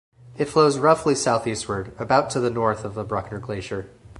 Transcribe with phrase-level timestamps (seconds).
[0.35, 3.87] It flows roughly southeastward about to the north of the Bruckner Glacier.